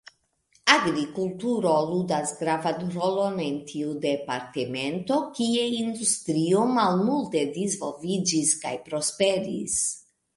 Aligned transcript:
Agrikulturo 0.75 1.73
ludas 1.89 2.31
gravan 2.39 2.87
rolon 2.95 3.37
en 3.43 3.59
tiu 3.71 3.91
departemento, 4.05 5.19
kie 5.35 5.67
industrio 5.81 6.63
malmulte 6.79 7.45
disvolviĝis 7.59 8.55
kaj 8.65 8.73
prosperis. 8.89 9.77